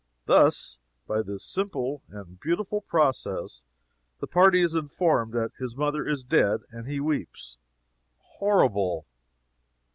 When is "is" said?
4.63-4.73, 6.09-6.23